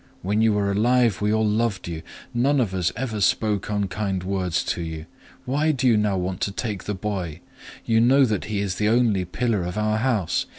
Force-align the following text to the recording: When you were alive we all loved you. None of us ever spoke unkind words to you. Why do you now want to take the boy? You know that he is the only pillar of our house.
When 0.23 0.41
you 0.41 0.53
were 0.53 0.71
alive 0.71 1.21
we 1.21 1.31
all 1.31 1.45
loved 1.47 1.87
you. 1.87 2.01
None 2.33 2.59
of 2.59 2.73
us 2.73 2.91
ever 2.95 3.21
spoke 3.21 3.69
unkind 3.69 4.23
words 4.23 4.63
to 4.63 4.81
you. 4.81 5.05
Why 5.45 5.71
do 5.71 5.87
you 5.87 5.95
now 5.95 6.17
want 6.17 6.41
to 6.41 6.51
take 6.51 6.85
the 6.85 6.95
boy? 6.95 7.41
You 7.85 8.01
know 8.01 8.25
that 8.25 8.45
he 8.45 8.61
is 8.61 8.77
the 8.77 8.89
only 8.89 9.25
pillar 9.25 9.61
of 9.63 9.77
our 9.77 9.97
house. 9.97 10.47